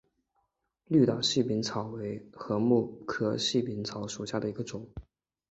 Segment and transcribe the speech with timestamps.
[0.87, 4.89] 绿岛细柄草为禾本科细柄草属下的一个种。